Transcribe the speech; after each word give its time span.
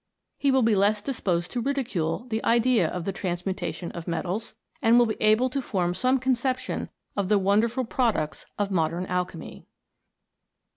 He 0.39 0.49
will 0.49 0.63
be 0.63 0.73
less 0.73 1.03
disposed 1.03 1.51
to 1.51 1.61
ridicule 1.61 2.25
the 2.29 2.43
idea 2.43 2.87
of 2.87 3.05
the 3.05 3.11
transmutation 3.11 3.91
of 3.91 4.07
metals, 4.07 4.55
and 4.81 4.97
will 4.97 5.05
be 5.05 5.21
able 5.21 5.47
to 5.51 5.61
form 5.61 5.93
some 5.93 6.17
conception 6.17 6.89
of 7.15 7.29
the 7.29 7.37
wonderful 7.37 7.85
products 7.85 8.47
of 8.57 8.71
modern 8.71 9.05
alchemy. 9.05 9.67